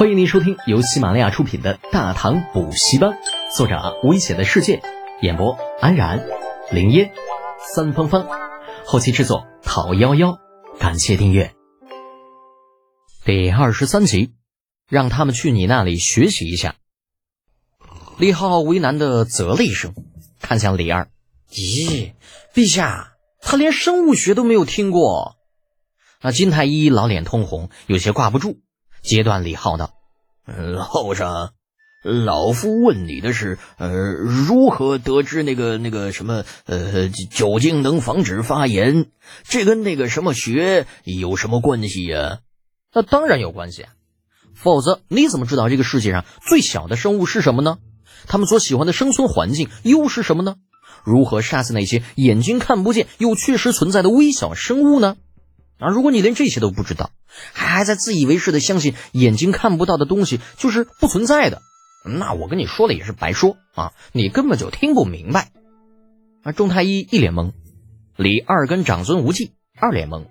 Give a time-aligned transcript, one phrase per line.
[0.00, 3.10] 欢迎您收听由喜马拉雅出品的《大唐补习班》，
[3.54, 4.80] 作者危险的世界，
[5.20, 6.26] 演播安然、
[6.72, 7.12] 林烟、
[7.74, 8.26] 三芳芳，
[8.86, 10.38] 后期制作陶幺幺。
[10.78, 11.54] 感谢订阅。
[13.26, 14.32] 第二十三集，
[14.88, 16.76] 让他们去你那里学习一下。
[18.16, 19.92] 李浩为难的啧了一声，
[20.40, 21.10] 看向李二
[21.52, 22.14] ：“咦，
[22.54, 23.12] 陛下，
[23.42, 25.36] 他连生物学都没有听过。”
[26.22, 28.60] 那金太医老脸通红，有些挂不住。
[29.02, 29.94] 截断李浩道
[30.78, 31.50] ：“后生，
[32.02, 39.06] 老夫问你的是，呃，如何得知那个那个什么，呃，酒精能防止发炎？
[39.44, 42.40] 这跟那个什么学有什么关系呀？
[42.92, 43.92] 那当然有关系啊，
[44.54, 47.78] 否则你怎么知道这个世界上最小的生物是什么呢？
[48.26, 50.56] 他们所喜欢的生存环境又是什么呢？
[51.04, 55.16] 如何杀死那些眼睛看不见又确实存在的微小生物呢？”
[55.80, 55.88] 啊！
[55.88, 57.10] 如果你连这些都不知道，
[57.52, 61.62] 还还在自以为是的相信眼睛看不到的东西就是不存在的，
[62.04, 63.92] 那我跟你说了也是白说啊！
[64.12, 65.50] 你根本就听不明白。
[66.42, 66.52] 啊！
[66.52, 67.52] 钟太医一脸懵，
[68.16, 70.26] 李二跟长孙无忌二脸懵。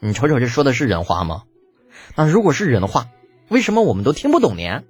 [0.00, 1.42] 你瞅瞅，这说的是人话吗？
[2.16, 3.08] 那如果是人话，
[3.48, 4.82] 为什么我们都听不懂呢？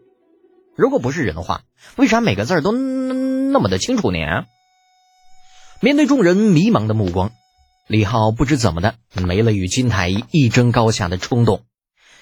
[0.74, 1.62] 如果不是人话，
[1.96, 4.18] 为啥每个字都那么的清楚呢？
[5.80, 7.30] 面对众人迷茫的目光。
[7.88, 11.66] 李浩不知怎么的没了与金太医一争高下的冲动，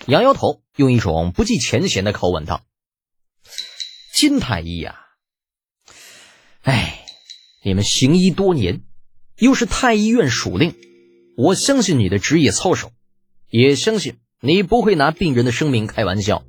[0.06, 2.64] 摇摇头，用一种不计前嫌的口吻道
[4.12, 4.98] ：“金太医呀，
[6.62, 7.04] 哎，
[7.62, 8.82] 你们行医多年，
[9.36, 10.74] 又是太医院属令，
[11.36, 12.92] 我相信你的职业操守，
[13.50, 16.42] 也相信你不会拿病人的生命开玩笑。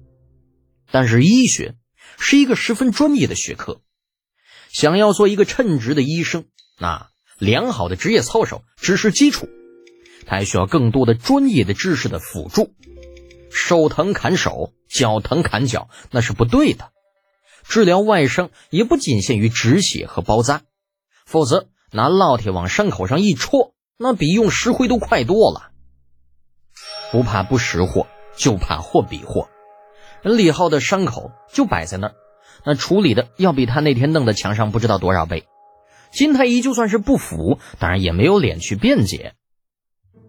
[0.89, 1.75] 但是医学
[2.17, 3.81] 是一个十分专业的学科，
[4.71, 6.45] 想要做一个称职的医生，
[6.79, 7.10] 那……”
[7.41, 9.49] 良好的职业操守只是基础，
[10.27, 12.75] 他还需要更多的专业的知识的辅助。
[13.49, 16.91] 手疼砍手，脚疼砍脚，那是不对的。
[17.63, 20.61] 治疗外伤也不仅限于止血和包扎，
[21.25, 25.71] 否则拿烙铁往伤口上一戳，那比用石灰都快多了。
[27.11, 28.05] 不怕不识货，
[28.37, 29.49] 就怕货比货。
[30.21, 32.13] 李浩的伤口就摆在那儿，
[32.63, 35.47] 那处理的要比他那天弄的墙上不知道多少倍。
[36.11, 39.33] 金太医就算是不服，当然也没有脸去辩解。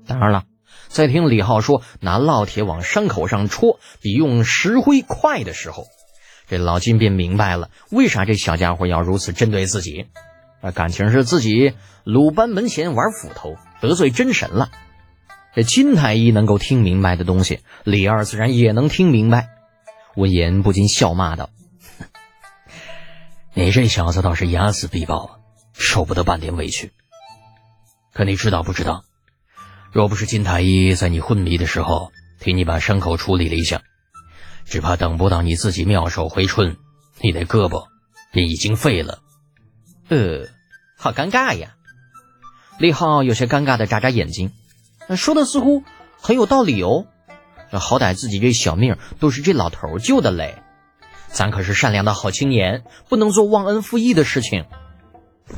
[0.06, 0.44] 当然了，
[0.88, 5.86] 在听李浩说拿烙铁往伤口上戳比用石灰快的时候，
[6.48, 10.06] 这老金便明白了为啥这小家伙要如此针对自己。
[10.60, 14.70] 啊，感情是自己鲁班门前玩斧头，得罪真神了。
[15.54, 19.48] 这金太医能够听明白的东西，李二自然也能听明白。
[20.14, 21.50] 闻言不禁笑骂道
[23.54, 25.30] ：“你这小子倒是睚眦必报啊！”
[25.82, 26.92] 受不得半点委屈，
[28.14, 29.04] 可你知道不知道？
[29.90, 33.82] 若不是金太医在你昏迷的时候替你把伤口处理了一下，
[34.64, 36.76] 只怕等不到你自己妙手回春，
[37.20, 37.88] 你的胳膊
[38.32, 39.18] 也已经废了。
[40.08, 40.46] 呃，
[40.96, 41.74] 好尴尬呀！
[42.78, 44.52] 李浩有些尴尬的眨眨眼睛，
[45.16, 45.82] 说的似乎
[46.20, 47.06] 很有道理哦。
[47.72, 50.62] 好歹自己这小命都是这老头救的嘞，
[51.26, 54.64] 咱可是善良的好青年，不能做忘恩负义的事情。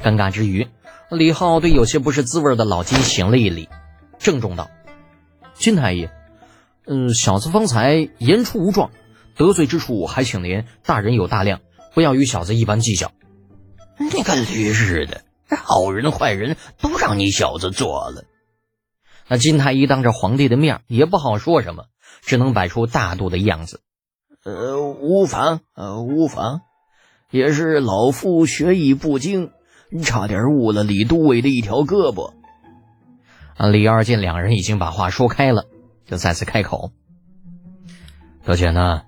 [0.03, 0.69] 尴尬之余，
[1.11, 3.69] 李浩对有些不是滋味的老金行了一礼，
[4.19, 4.71] 郑重道
[5.55, 6.09] ：“金太医，
[6.87, 8.91] 嗯，小子方才言出无状，
[9.37, 11.61] 得罪之处还请您大人有大量，
[11.95, 13.13] 不要与小子一般计较。”
[13.99, 15.23] 你个驴日的，
[15.57, 18.25] 好人坏人都让你小子做了。
[19.29, 21.85] 那金太医当着皇帝的面也不好说什么，
[22.23, 23.81] 只能摆出大度的样子
[24.45, 26.63] ：“呃，无妨，呃，无妨，
[27.31, 29.53] 也是老夫学艺不精。”
[30.03, 32.33] 差点误了李都尉的一条胳膊。
[33.71, 35.67] 李二见两人已经把话说开了，
[36.07, 36.91] 就再次开口
[38.45, 39.03] ：“小姐呢？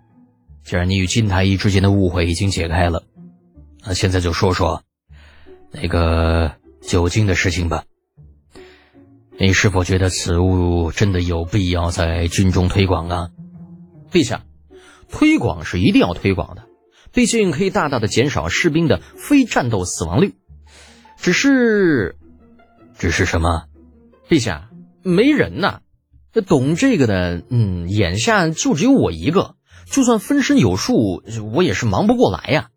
[0.62, 3.04] 既然你与金太医之间的误会已经解开了，
[3.84, 4.82] 那现在就说说
[5.72, 7.84] 那个酒精的事情吧。
[9.38, 13.30] 你是否觉得此物真的有必要在军中推广啊？
[14.10, 14.44] 陛下，
[15.08, 16.62] 推广是一定要推广的，
[17.12, 20.34] 毕竟可以大大的减少士兵的非战斗死亡率。”
[21.16, 22.16] 只是，
[22.98, 23.64] 只是什么？
[24.28, 24.70] 陛下，
[25.02, 25.80] 没人呐。
[26.32, 29.54] 这懂这个的，嗯，眼下就只有我一个。
[29.86, 31.22] 就算分身有术，
[31.52, 32.68] 我也是忙不过来呀。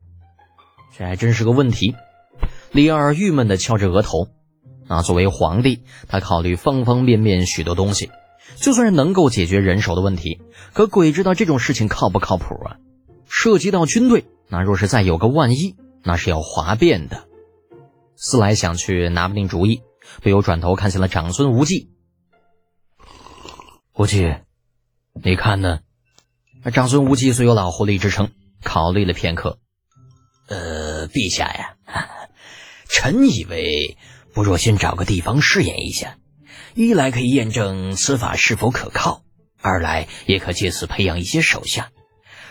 [0.97, 1.95] 这还真是个问题。
[2.71, 4.27] 李二郁闷的敲着额头。
[4.87, 8.09] 啊，作为皇帝，他考虑方方面面许多东西，
[8.55, 10.41] 就算是能够解决人手的问题，
[10.73, 12.77] 可鬼知道这种事情靠不靠谱啊？
[13.27, 17.27] 涉及到军队，那若是再有个万一，那是要哗变的。
[18.21, 19.81] 思来想去，拿不定主意，
[20.21, 21.89] 不由转头看向了长孙无忌。
[23.93, 24.35] 无忌，
[25.23, 25.79] 你看呢？
[26.73, 29.59] 长孙无忌虽有老狐狸之称，考虑了片刻，
[30.49, 31.77] 呃，陛下呀，
[32.89, 33.97] 臣以为
[34.33, 36.17] 不若先找个地方试验一下，
[36.75, 39.23] 一来可以验证此法是否可靠，
[39.61, 41.91] 二来也可借此培养一些手下。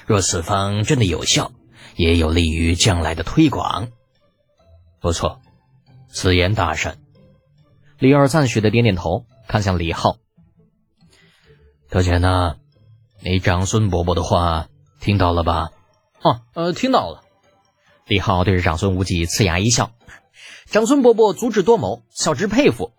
[0.07, 1.53] 若此方真的有效，
[1.95, 3.89] 也有利于将来的推广。
[5.01, 5.43] 不错，
[6.21, 6.99] 此言大善。
[8.01, 10.17] 李二赞许的点点头，看向李浩。
[11.89, 12.57] 德全呢？
[13.21, 14.67] 你长孙伯伯的话
[14.99, 15.71] 听到了吧？
[16.21, 17.23] 哦，呃，听到了。
[18.09, 19.93] 李浩对着长孙无忌呲牙一笑
[20.67, 22.91] ：“长孙伯伯足智多谋，小侄佩服。”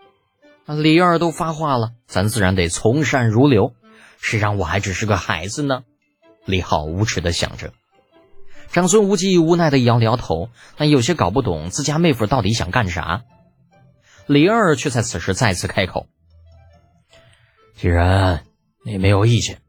[0.66, 3.74] 李二都发话了，咱自然得从善如流。
[4.22, 5.84] 谁让我还只是个孩子呢？
[6.46, 7.74] 李浩无耻的想着。
[8.72, 13.24] 长孙无忌无奈的摇了摇头，但有些搞不懂自家妹夫到底想干啥。
[14.28, 16.08] 李二却在此时再次开口
[17.76, 18.44] ：“既然
[18.86, 19.60] 你没有意见。”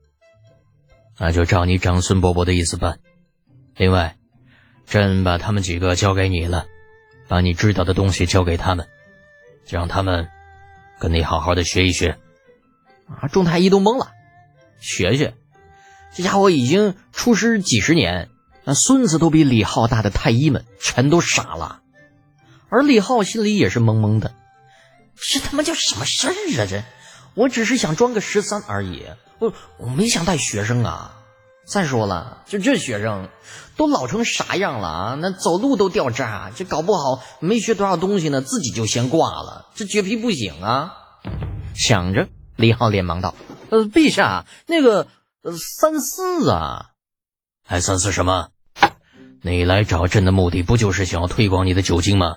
[1.19, 2.99] 那就照你长孙伯伯的意思办。
[3.77, 4.17] 另外，
[4.87, 6.67] 朕把他们几个交给你了，
[7.29, 8.89] 把你知道的东西交给他们，
[9.67, 10.29] 就让他们
[10.99, 12.19] 跟你好好的学一学。
[13.07, 13.29] 啊！
[13.29, 14.13] 众太医都懵了，
[14.79, 15.35] 学学？
[16.15, 18.31] 这家伙已经出师几十年，
[18.71, 21.81] 那孙子都比李浩大的太医们全都傻了。
[22.69, 24.33] 而李浩心里也是懵懵的，
[25.17, 26.67] 这他妈叫什么事儿啊？
[26.71, 26.85] 这，
[27.35, 29.07] 我只是想装个十三而已。
[29.41, 31.17] 我我没想带学生啊！
[31.67, 33.29] 再说了，就这学生，
[33.77, 35.15] 都老成啥样了啊？
[35.21, 40.93] 那走路都掉渣，这搞不好没学多少东西呢，自己就先挂了，这绝皮不行啊！
[41.75, 43.35] 想着，李浩连忙道
[43.71, 45.09] ：“呃，陛下，那个
[45.43, 46.91] 呃三思啊，
[47.67, 48.51] 还三思什么？
[49.43, 52.37] 你来找朕的目的不就是想要推广你的酒精吗？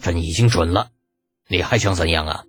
[0.00, 0.88] 朕已经准了，
[1.48, 2.44] 你还想怎样啊？”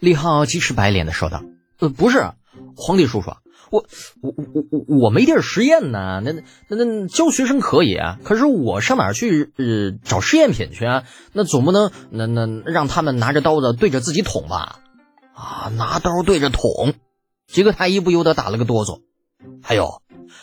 [0.00, 1.42] 李浩急赤白脸的说道
[1.80, 2.30] ：“呃，不是。”
[2.76, 3.30] 皇帝叔叔，
[3.70, 3.86] 我
[4.20, 6.32] 我我我我没地儿实验呢，那
[6.68, 11.04] 那那教学生可以啊，可是我上哪儿去呃找试验品去啊？
[11.32, 14.80] 那总不能那那让他们拿着刀子对着自己捅吧？
[15.34, 16.92] 啊，拿刀对着捅，
[17.46, 19.00] 几个太医不由得打了个哆嗦。
[19.62, 20.02] 还有，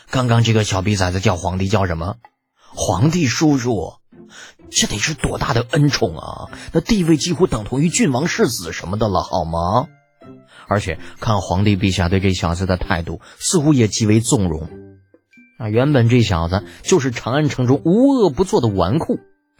[0.09, 2.15] 刚刚这个小逼崽子叫皇帝叫什么？
[2.89, 3.93] 皇帝叔叔，
[4.71, 6.49] 这得是多大的恩宠啊！
[6.73, 9.87] 那地位几乎等同于郡王世子什么的了，好吗？
[10.67, 14.67] 而且看皇帝陛下对这小子的态度，似乎也极为纵容。
[15.59, 19.19] 啊，原本这小子就是长安城中无恶不作的纨绔，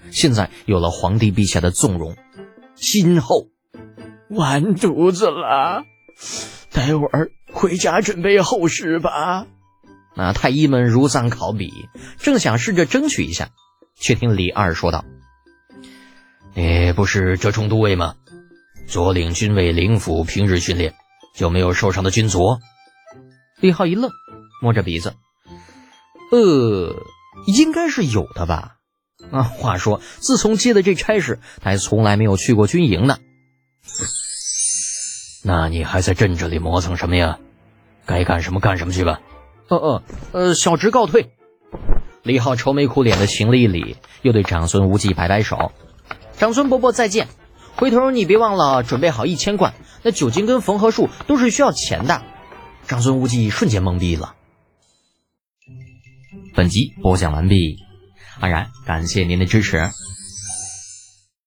[0.09, 2.15] 现在有了皇帝陛下的纵容，
[2.73, 3.45] 今后
[4.31, 5.83] 完犊子了。
[6.71, 9.45] 待会儿回家准备后事吧。
[10.15, 13.49] 那太医们如丧考妣，正想试着争取一下，
[13.99, 15.05] 却听李二说道
[16.55, 18.15] ：“你不是折冲都尉吗？
[18.87, 20.93] 左领军卫灵府平日训练。”
[21.35, 22.57] 就没有受伤的军卒？
[23.61, 24.11] 李浩一愣，
[24.61, 25.13] 摸着鼻子，
[26.31, 26.95] 呃，
[27.45, 28.75] 应该是有的吧。
[29.31, 33.19] 啊，话说自从接的这差事，他还从来没有去过军营呢。
[35.43, 37.39] 那你还在朕这里磨蹭什么呀？
[38.05, 39.21] 该干什么干什么去吧。
[39.69, 41.31] 呃呃呃，小侄告退。
[42.23, 45.71] 李浩愁眉苦脸的行了一礼，又对长孙无忌摆摆手
[46.37, 47.27] ：“长孙伯伯再见。
[47.75, 52.23] 回头你别忘了准备好一千贯。”那酒精跟缝合术都是需要钱的，
[52.87, 54.33] 长孙无忌瞬间懵逼了。
[56.55, 57.77] 本集播讲完毕，
[58.39, 59.89] 安然感谢您的支持。